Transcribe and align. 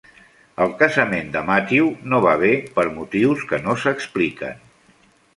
El 0.63 0.71
casament 0.77 1.27
de 1.35 1.41
Matthew 1.49 1.91
no 2.13 2.21
va 2.25 2.31
bé 2.43 2.49
per 2.77 2.85
motius 2.95 3.43
que 3.51 3.59
no 3.67 3.75
s'expliquen. 3.83 4.65